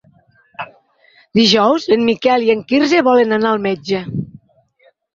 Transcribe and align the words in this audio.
Dijous 1.41 1.87
en 1.97 2.03
Miquel 2.09 2.49
i 2.49 2.51
en 2.57 2.65
Quirze 2.73 3.05
volen 3.13 3.41
anar 3.41 3.55
al 3.55 3.65
metge. 3.71 4.05